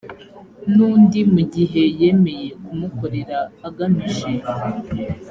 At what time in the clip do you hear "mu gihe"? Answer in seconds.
1.33-1.81